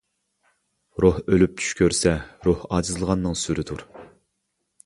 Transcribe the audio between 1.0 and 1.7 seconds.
روھ ئۆلۈپ